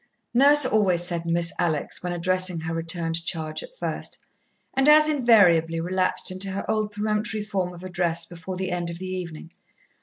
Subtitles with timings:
[0.33, 4.17] Nurse always said "Miss Alex" when addressing her returned charge at first,
[4.73, 8.97] and as invariably relapsed into her old peremptory form of address before the end of
[8.97, 9.51] the evening.